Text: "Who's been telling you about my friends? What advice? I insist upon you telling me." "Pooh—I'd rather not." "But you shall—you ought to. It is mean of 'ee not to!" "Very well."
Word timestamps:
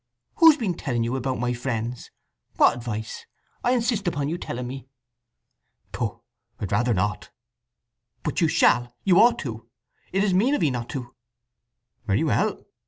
"Who's 0.37 0.57
been 0.57 0.73
telling 0.73 1.03
you 1.03 1.15
about 1.15 1.37
my 1.37 1.53
friends? 1.53 2.09
What 2.57 2.75
advice? 2.75 3.27
I 3.63 3.73
insist 3.73 4.07
upon 4.07 4.29
you 4.29 4.37
telling 4.39 4.65
me." 4.65 4.87
"Pooh—I'd 5.91 6.71
rather 6.71 6.95
not." 6.95 7.29
"But 8.23 8.41
you 8.41 8.47
shall—you 8.47 9.19
ought 9.19 9.37
to. 9.41 9.69
It 10.11 10.23
is 10.23 10.33
mean 10.33 10.55
of 10.55 10.63
'ee 10.63 10.71
not 10.71 10.89
to!" 10.89 11.13
"Very 12.07 12.23
well." 12.23 12.65